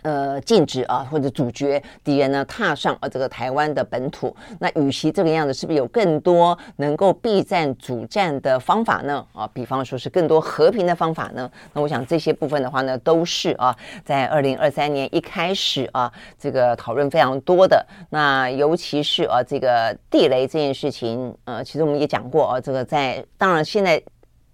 [0.04, 4.36] 呃，禁止啊，或者阻绝敌人呢踏上呃这个台湾的本土。
[4.60, 9.26] 那与其这个样子，是不是有更多能够避战阻战的方法呢？
[9.34, 11.50] 啊，比方说是更多和平的方法呢？
[11.74, 17.86] 那我想这些部分的话呢，都是啊，在二零二三年一开始啊，这个讨论非常多的。
[18.10, 24.02] 那尤其是啊，这个地雷这件事情，呃，其实我们也讲过啊，这个在当然现在。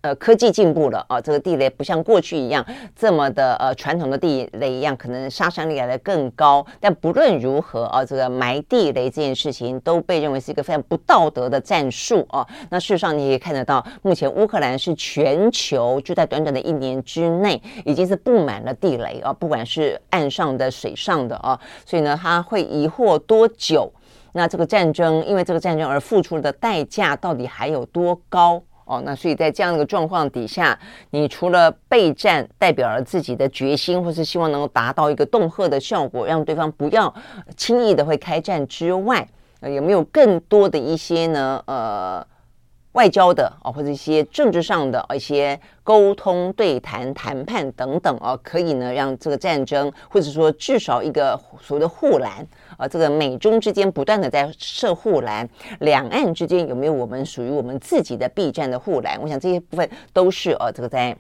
[0.02, 2.64] 呃，科技进步了啊，这个地雷不像过去一样
[2.96, 6.66] 这么的呃传统的地雷一样，可能杀伤力来的更高。
[6.80, 12.48] 但不论如何啊，这个埋地雷这件事情都被认为是一个非常不道德的战术啊。
[12.70, 23.92] 那事实上你也看得到，目前乌克兰是全球就在短短的一年之内，已经是布满了地雷啊，不管是岸上的、水上的啊，所以呢，它会疑惑多久？
[24.34, 28.62] 那这个战争因为这个战争而付出的代价到底还有多高？
[28.88, 30.80] 哦，那所以在这样的一个状况底下，
[31.12, 37.14] 你除了备战代表了自己的决心，或是希望能够达到一个恫吓的效果，让对方不要
[37.56, 39.28] 轻易的会开战之外，
[39.62, 41.62] 有没有更多的一些呢？
[41.68, 42.26] 呃。
[42.94, 52.46] 外交的啊，或者一些政治上的一些沟通、对谈、谈判等等啊，可以呢让这个战争，或者说至少一个所谓的护栏
[52.78, 55.48] 啊，这个美中之间不断的在设护栏，
[55.82, 59.20] 两岸之间有没有我们属于我们自己的避战的护栏？
[59.22, 61.16] 我想这些部分都是呃这个在。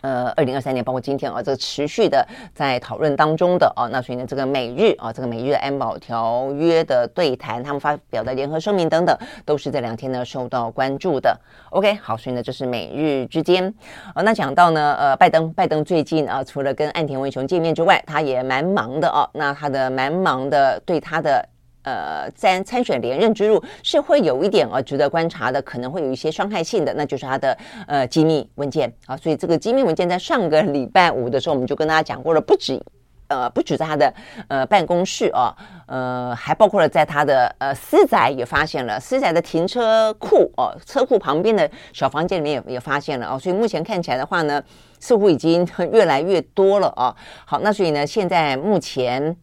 [0.00, 11.36] 呃，二零二三年，包括今天啊，这个持续的在讨论当中的啊，那所以呢，这个美日啊，这个美日安保条约的对谈，他们发表的联合声明等等，都是这两天呢受到关注的。
[11.70, 13.72] OK，好，所以呢，这是美日之间。
[14.14, 19.28] 啊，那讲到呢，呃，拜登，拜登最近啊，除了跟岸田文雄见面之外，他也蛮忙的啊。
[19.32, 21.48] 那他的蛮忙的，对他的。
[21.88, 29.16] 呃，参参选连任之路是会有一点呃值得观察的，可能会有一些伤害性的，那就是他的呃机密文件啊。
[29.16, 32.78] 所以这个机密文件在上个礼拜五的时候，我们就跟大家讲过了，不止
[33.28, 34.14] 呃不止在他的
[34.48, 35.54] 呃办公室啊，
[35.86, 43.38] 呃还包括了在他的呃私宅也发现了，私宅的停车库哦，车库旁边的小房间里面也也发现了哦。
[43.38, 44.62] 所以目前看起来的话呢，
[45.00, 47.16] 似乎已经越来越多了啊。
[47.46, 49.36] 好，那所以呢，现在目前。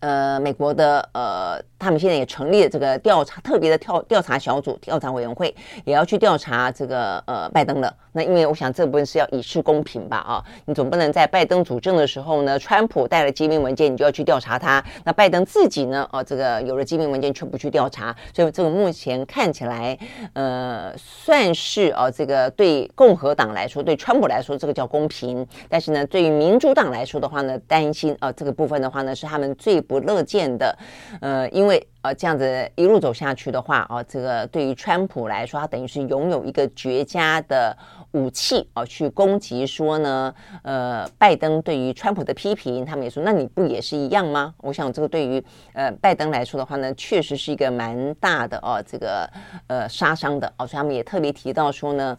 [0.00, 7.94] 呃，美国的呃，他们现在也成立了这个调查特别的调调查小组、调查委员会，也要去调查这个呃拜登了。
[8.12, 10.16] 那因为我想这部分是要以示公平吧？
[10.16, 14.82] 啊，你总不能在拜登主政的时候呢，川普带了机密文件，你就要去调查他。
[15.04, 16.08] 那拜登自己呢？
[16.12, 19.96] 哦，这个有了机密文件却不去调查，所以这个目前看起来，
[20.32, 25.46] 呃，算是哦，这个对共和党来说，对川普来说，这个叫公平。
[25.68, 29.80] 但是呢，对于民主党来说的话呢，担心啊，这个部分的话呢，是他们最。
[29.90, 30.78] 不乐见的，
[31.20, 37.76] 呃，因为呃这样子一路走下去的话，啊、这个对于川普来说，他等于是拥有一个绝佳的
[38.12, 44.54] 武器啊、去攻击说呢，呃，拜登对于川普的批评，他们也说，那你不也是一样吗？
[44.58, 49.28] 我想这个对于呃拜登来说的话呢，确实是一个蛮大的哦、这个
[49.66, 52.16] 呃杀伤的哦、所以他们也特别提到说呢。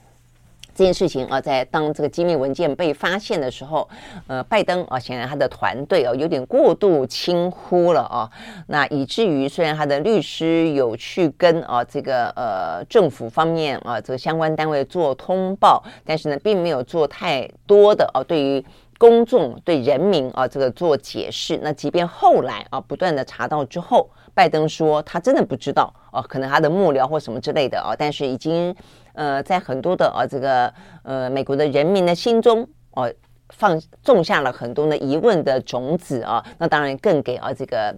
[0.74, 3.88] 这件事情啊，在当这个机密文件被发现的时候，
[4.28, 8.30] 呃，拜登啊，显然他的团队啊，有点过度轻忽了啊，
[8.68, 18.64] 那以至于虽然他的律师有去跟啊这个呃政府方面啊这个相关单位做通报，但是呢，并没有做太多的啊对于
[19.02, 21.60] 公众对人民啊这个做解释。
[21.64, 28.76] 那即便后来啊不断的查到之后，拜登说他真的不知道啊，可能他的幕僚或什么之类的啊，但是已经。
[29.14, 33.14] 呃，在很多的啊这个呃美国的人民的心中，哦、
[33.50, 36.42] 放种下了很多的疑问的种子啊。
[36.58, 37.94] 那当然更给啊这个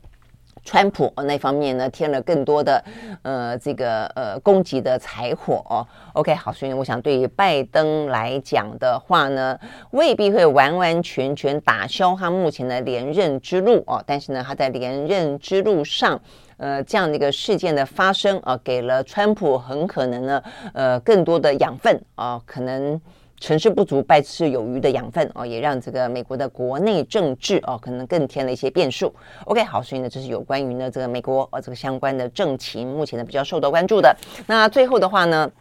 [0.63, 2.83] 川普那方面呢添了更多的
[3.21, 5.85] 呃这个呃攻击的柴火。
[6.13, 9.59] OK，好，所以我想对于拜登来讲的话呢，
[9.91, 14.03] 未必会完完全全打消他目前的连任之路哦。
[14.05, 16.19] 但是呢，他在连任之路上。
[16.57, 23.01] 呃，这样的一个事件的发生啊，给了川普很可能呢，呃，更多的养分啊，可能
[23.43, 29.13] 成事不足败事有余的养分哦，也让这个美国的国内政治哦，可能更添了一些变数。
[29.43, 34.15] OK，好，所以呢，这是有关于呢这个美国啊这个相关的政情，目前呢比较受到关注的。
[34.47, 35.51] 那最后的话呢？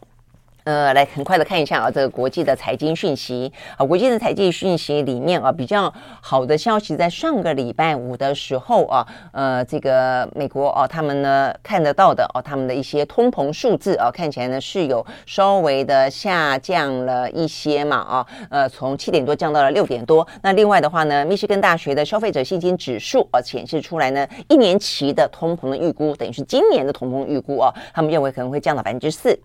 [0.64, 20.25] 呃，来很快的看一下啊，这个国际的财经讯息啊，国际的财经讯息里面啊，比较好的消息，在上个礼拜五的时候啊，呃，这个美国啊，他们呢看得到的啊，他们的一些通膨数字啊，看起来呢是有稍微的下降了一些嘛啊，呃，从七点多降到了六点多。
[20.42, 29.37] 那另外的话呢，密歇根大学的消费者信心指数啊，显示出来呢，一年期的通膨的预估，等于是今年的通膨预估啊，他们认为可能会降到百分之四。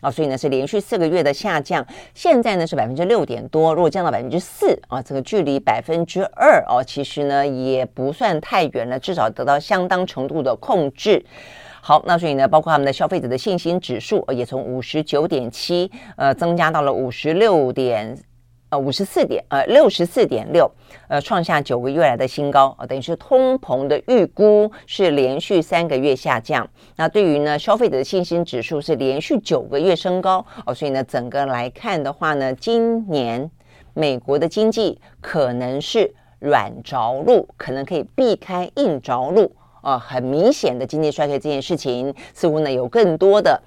[0.00, 11.24] 啊，所以呢是连续四个月的下降，现在呢是百分之六点多，如果降到百分之四啊，这个距离百分之二哦，其实呢也不算太远了，至少得到相当程度的控制。
[11.82, 18.16] 好，那所以呢，包括他们的消费者的信心指数也从五十九点七呃增加到了五十六点
[18.70, 20.70] 呃五十四点呃六十四点六，
[21.08, 26.68] 呃创下九个月来的新高啊，等于是通膨的预估是连续三个月下降。
[26.96, 33.50] 那对于呢消费者的信心指数是连续九个月升高哦，所以呢整个来看的话呢，今年
[33.92, 43.60] 美国的经济可能是软着陆，可能可以避开硬着陆啊，很明显的经济衰退这件事情似乎呢有更多的。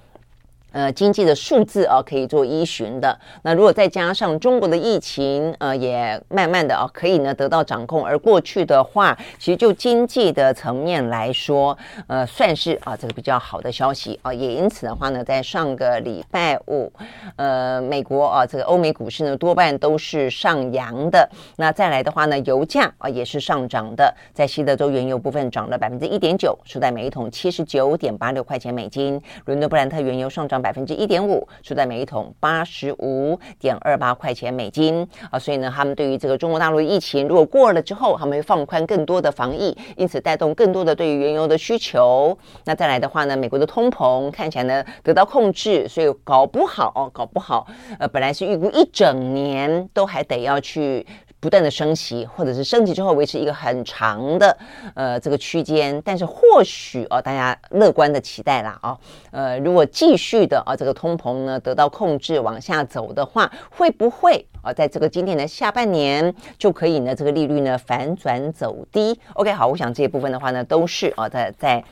[0.74, 3.16] 呃，经济的数字啊，可以做依循的。
[3.42, 8.04] 那如果再加上中国的疫情，呃，也慢慢的啊，可以呢得到掌控。
[8.04, 14.34] 而过去的话，其实就经济的层面来说，呃，算是啊这个比较好的消息啊。
[14.34, 16.92] 也因此的话呢，在上个礼拜五，
[17.36, 21.30] 呃，美国啊这个欧美股市呢多半都是上扬的。
[21.56, 29.22] 那再来的话呢，油价啊也是上涨的，在西德州原油部分涨了百分之一点九，收在每一桶七十九点八六块钱美金。
[29.44, 30.63] 伦敦布兰特原油上涨。
[30.64, 42.36] 百分之一点五，收在每一桶八十五点二八块钱美金啊，所以呢，他们对于这个中国大陆疫情如果过了之后，他们会放宽更多的防疫，因此带动更多的对于原油的需求。
[42.64, 47.66] 那再来的话呢，美国的通膨看起来呢得到控制，所以搞不好，搞不好，
[47.98, 51.06] 呃，本来是预估一整年都还得要去。
[51.44, 54.56] 不断的升息，或者是升级之后维持一个很长的
[54.94, 58.98] 呃这个区间，但是或许哦，大家乐观的期待啦啊、哦，
[59.30, 71.84] 呃，如果继续的啊、这个通膨呢得到控制往下走的话，会不会啊、在这个今年的下半年就可以呢这个利率呢反转走低？OK，好，我想这一部分的话呢都是啊、在在。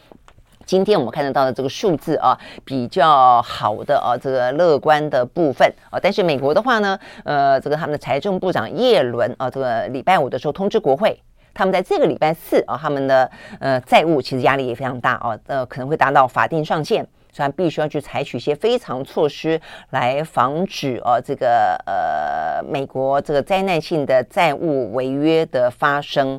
[0.66, 11.20] 今天我们看得到的这个数字啊，比较好的啊，这个乐观的部分啊，但是美国的话呢，呃，这个他们的财政部长耶伦啊，这个礼拜五的时候通知国会，
[11.54, 17.06] 他们在这个礼拜四啊，他们的呃债务其实压力也非常大啊，呃，可能会达到法定上限。
[17.34, 19.58] 所以必须要去采取一些非常措施
[19.88, 26.38] 来防止啊，这个呃美国这个灾难性的债务违约的发生。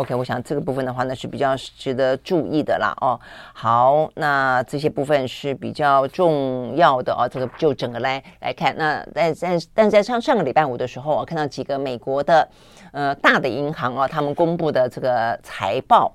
[0.00, 2.96] OK，我想这个部分的话呢是比较值得注意的啦。
[3.02, 3.20] 哦，
[3.52, 7.28] 好，那这些部分是比较重要的哦。
[7.30, 12.48] 这个就整个来来看，那在在但在上上个礼拜五的时候，我看到几个美国的
[12.92, 16.10] 呃大的银行啊，他们公布的这个财报。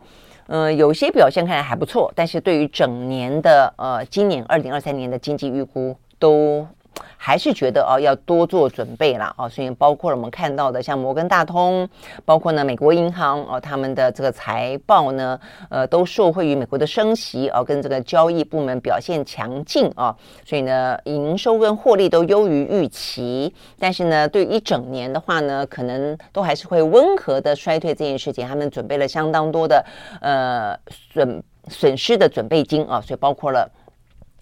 [0.48, 6.68] 呃，有些表现看来还不错，但是对于整年的呃，今年二零二三年的经济预估都。
[7.18, 11.88] 还是觉得哦，要多做准备啦哦，所以包括了我们看到的像摩根大通，
[12.24, 15.40] 包括呢美国银行哦，他们的这个财报呢，
[15.70, 20.16] 呃，都受惠于美国的升息哦，跟这个交易部门表现强劲啊，
[20.46, 23.54] 所以呢，营收跟获利都优于预期。
[23.80, 29.84] 但是呢，对一整年的话呢，可能都还是会温和的衰退这件事情，他们准备了相当多的
[30.22, 30.78] 呃
[31.12, 33.68] 损损失的准备金啊，所以包括了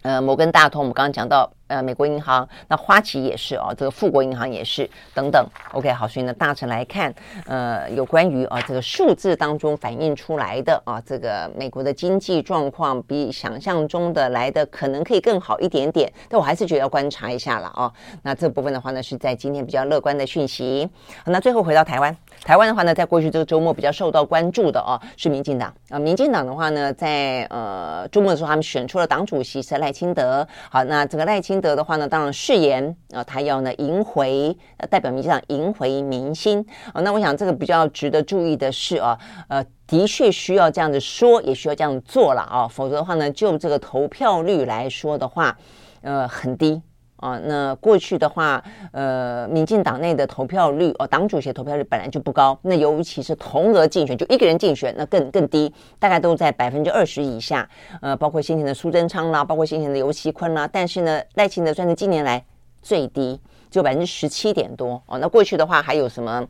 [0.02, 1.50] 呃摩根大通，我们刚刚讲到。
[1.68, 5.44] 呃，美国银行，那花旗也是哦，这个富国银行也是等等。
[5.72, 7.12] OK，好，所以呢，大致来看，
[7.48, 17.92] 呃，有关于啊这个数字当中反映出来的啊，这个美国的经济状况比想象中的来的可能可以更好一点点，但我还是觉得要观察一下了啊。
[18.22, 20.88] 那这部分的话呢，是在今天比较乐观的讯息。
[21.26, 25.98] 那最后回到台湾，台湾的话呢，在过去这个周末比较受到关注的哦，是民进党啊。
[25.98, 30.46] 民进党的话呢，在呃周末的时候，他们选出了党主席是赖清德。
[30.70, 31.53] 好，那这个赖清。
[31.54, 34.58] 心得的话呢，当然誓言啊，他要呢赢回，
[34.90, 37.00] 代表民进党赢回民心啊。
[37.02, 45.56] 那我想这个比较值得注意的是啊，呃，的确需要这样子说，也需要这样做了啊，否则的话呢，就这个投票率来说的话，
[46.02, 46.82] 呃，很低。
[47.24, 48.62] 啊，那过去的话，
[48.92, 57.70] 呃，民进党内的投票率哦，党主席投票率本来就不高，那尤其是同额竞选，就一个人竞选，那更更低，大概都在百分之二十以下。
[58.02, 62.44] 呃，包括先前的苏贞昌啦，包括先前的游锡堃啦，但是呢，赖清德算是近年来
[62.82, 63.40] 最低，
[63.72, 65.18] 只有百分之十七点多哦。
[65.18, 66.46] 那过去的话还有什么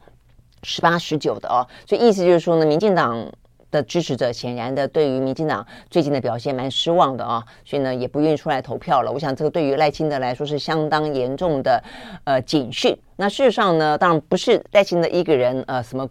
[0.64, 3.32] 十八、十九的哦，所以意思就是说呢，民进党。
[3.74, 9.12] 的支持者显然的对于民进党最近的表现蛮失望的啊，所以呢也不愿意出来投票了。
[9.12, 11.84] 我想这个对于赖清德来说是相当严重的
[12.24, 12.96] 呃警讯。
[13.16, 16.08] 那事实上呢，当然不是赖清德一个人呃什么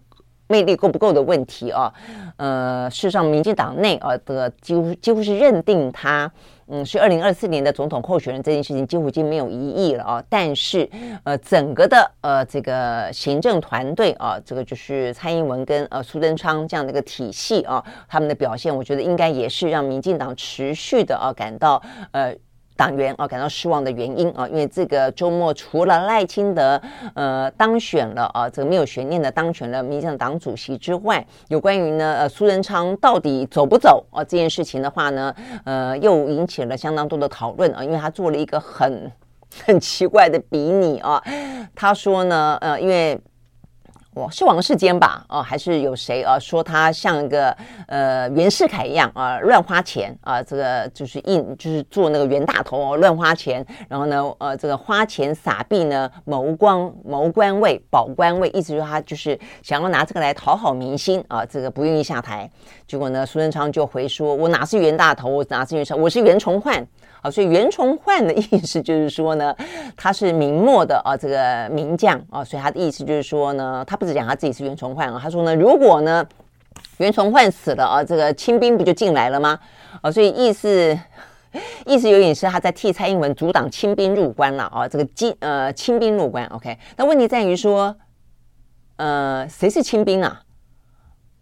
[0.49, 1.93] 魅力够不够的问题啊，
[2.37, 6.31] 呃事实上民进党内啊的几乎几乎是认定他。
[6.75, 10.25] 嗯，是二零二四年的总统候选人这件事情几乎已经没有疑义了啊。
[10.27, 10.89] 但是，
[11.23, 22.35] 呃，整个的呃这个行政团队啊，这个就是蔡英文跟呃苏贞昌这样的一个体系啊，他们的表现，我觉得应该也是让民进党持续的啊感到呃。
[22.83, 26.83] 党员啊感到失望的原因啊，因为这个周末除了赖清德
[27.15, 35.33] 呃当选了啊，这个没有悬念的当选了民进党主席之外，有关于呢呃苏仁昌到底走不走啊这件事情的话呢，
[35.65, 39.13] 呃又引起了相当多的讨论啊，因为他做了一个很
[39.65, 41.23] 很奇怪的比拟啊。
[41.77, 43.17] 他说呢，呃，因为。
[44.15, 45.25] 哇，是王世坚吧？
[45.29, 46.39] 哦，还是有谁啊？
[46.39, 47.57] 说他像一个
[47.87, 53.65] 呃袁世凯一样啊，乱花钱啊，这个就是印，就是做那个袁大头哦，乱花钱。
[53.89, 62.51] 然后呢，呃，这个花钱撒币呢，谋光谋官位，保官位，意思就是他就是想要拿这个来讨好民心啊，这个不愿意下台。
[62.87, 65.31] 结果呢，苏贞昌就回说：“我哪是袁大头？
[65.31, 65.97] 我哪是袁绍？
[65.97, 66.87] 我是袁崇焕。”
[67.23, 69.55] 啊，所以袁崇焕的意思就是说呢，
[69.97, 76.27] 他是明末的啊，这个名将啊，所以他的意思就是说呢，他不是讲他自己是袁崇焕啊，他说呢，如果呢
[76.97, 79.57] 袁崇焕死了啊，这个清兵不就进来了吗？
[80.01, 80.99] 啊，所以意思
[81.87, 87.95] 意思有点是他在替蔡英文阻挡清兵入关了啊，这个清呃清兵入关，OK，那问题在于说，
[88.97, 90.43] 呃，谁是清兵啊？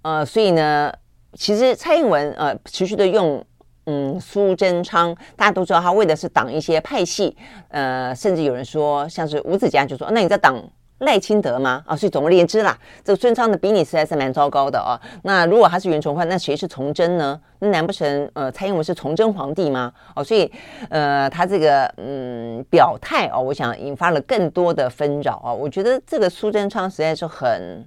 [0.02, 0.92] 呃，所以呢，
[1.32, 3.42] 其实蔡英文呃持续的用。
[3.86, 7.34] 嗯，苏贞昌，大家都知道他为的是挡一些派系，
[7.70, 10.62] 呃，甚至有人说，像是吴子嘉就说，那你在挡
[11.00, 11.82] 赖清德吗？
[11.86, 14.96] 啊，所以总而言之啦，这个孙昌的比拟实在是蛮糟糕的啊。
[15.22, 17.38] 那如果他是袁崇焕，那谁是崇祯呢？
[17.58, 19.92] 那难不成呃蔡英文是崇祯皇帝吗？
[20.14, 20.50] 哦，所以
[20.88, 25.54] 呃他这个嗯表态哦，我想引发了更多的纷扰哦。
[25.54, 27.84] 我觉得这个苏贞昌实在是很。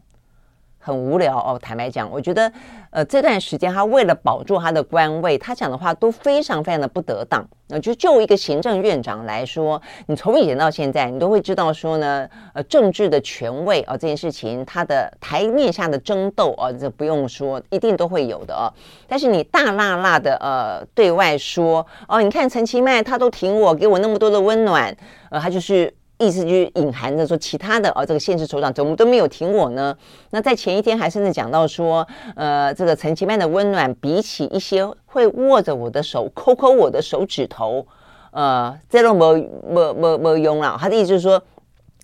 [0.84, 2.52] 很无聊哦，坦白讲，我觉得，
[2.90, 7.48] 呃，这段时间他为了保住他的官位，他讲的话都非常非常的不得当。
[7.70, 18.68] 那就就一个行政院长来说，你从以前到现在，你都会知道说呢，呃，政治的权位啊，这件事情，他的台面下的争斗啊，这不用说，一定都会有的哦。
[19.08, 24.94] 但是你大辣辣的呃对外说，哦，你看陈其迈他都挺我，给我那么多的温暖，
[25.30, 25.94] 呃，他就是。
[26.20, 29.98] 意思就是隐含着说，其他的哦，这个现实首长怎么都没有挺我呢？
[30.30, 37.86] 那在前一天还甚至讲到说，呃，这个陈其迈的温暖，比起一些会握着我的手、抠抠我的手指头，
[38.32, 39.34] 呃，这种没
[39.68, 40.78] 没没没用了。
[40.80, 41.42] 他的意思就是说，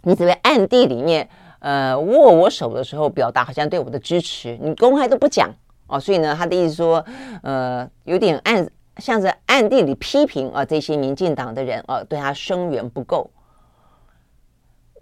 [0.03, 1.29] 你只会暗地里面
[1.59, 5.49] 呃握我手的时候，表达好像对我的支持，你公开都不讲
[5.87, 5.99] 哦。
[5.99, 7.05] 所以呢，他的意思说，
[7.43, 13.29] 呃，有点暗，像是暗地里批评啊、这些民进党的人啊、对他声援不够。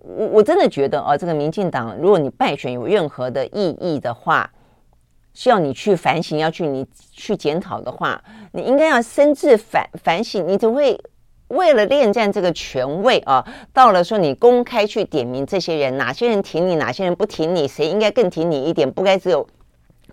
[0.08, 4.50] 我我真的觉得啊，这个民进党，如果你败选有任何的意义的话，
[5.34, 10.48] 需要你去反省，要去你去检讨的话，你应该要深自反反省。
[10.48, 10.98] 你怎会
[11.50, 19.46] 为了恋战这个权位啊，到了说你公开去点名这些人，哪些人挺你，哪些人不挺你，谁应该更挺你一点，不该只有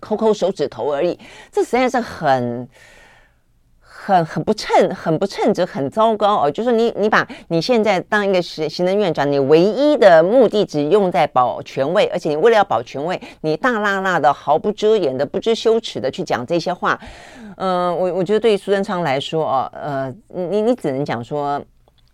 [0.01, 1.17] 抠抠手指头而已，
[1.51, 2.67] 这实在是很。
[4.05, 6.51] 很很不称，很不称职，很糟糕哦！
[6.51, 16.99] 就是你，你把你现在当一个行行政院长，你唯一的目的只用在保权位，而且你为了要保权位，你大辣辣的、毫不遮掩的、不知羞耻的去讲这些话。
[17.57, 21.59] 嗯、我我觉得对于苏贞昌来说哦，呃，你你只能讲说，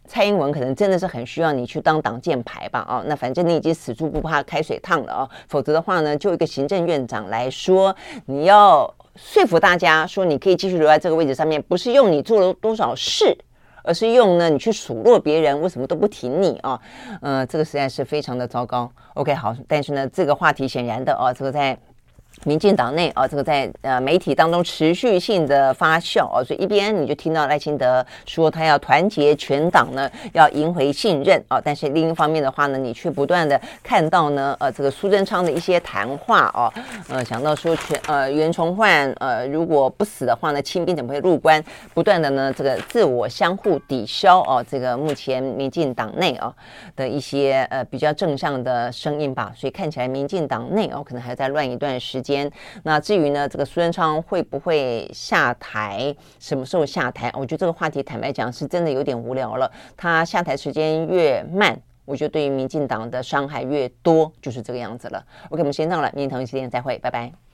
[0.08, 2.86] 蔡英文可能真的是很需要你去当挡箭牌吧？
[2.88, 7.94] 哦，那反正你已经死猪不怕开水烫了哦，否则的话呢，就一个行政院长来说，
[8.28, 8.90] 你要。
[9.16, 13.38] 说服大家说你可以继续留在这个位置上面，不是用你做了多少事，
[13.84, 16.80] 而是用呢你去数落别人为什么都不挺你啊？
[17.22, 18.92] 嗯，这个实在是非常的糟糕。
[19.16, 21.78] OK，好，但是呢，这个话题显然的哦，这个在。
[22.44, 36.74] 民进党内啊，这个在呃媒体当中持续性的发酵啊，所以一边你就听到赖清德说他要团结全党呢，要赢回信任啊，但是另一方面的话呢，你却不断的看到呢，呃，这个苏贞昌的一些谈话啊，
[37.10, 41.64] 呃，想到说全呃袁崇焕呃如果不死的话呢，清兵怎么会入关？
[41.94, 46.52] 不断的呢这个自我相互抵消哦，这个目前民进党内啊
[46.96, 52.52] 的一些呃比较正向的声音吧，所以看起来民进党内哦可能还要再乱一段时间。
[52.84, 56.16] 那至于呢，这个苏贞昌会不会下台？
[56.40, 57.32] 什么时候下台？
[57.34, 59.72] 我觉得这个话题坦白讲是真的有点无聊了。
[59.98, 65.26] 他下台时间越慢，我觉得对于民进党的伤害越多，就是这个样子了。
[65.50, 67.51] OK，我们先到了，明天同一时间再会，拜拜。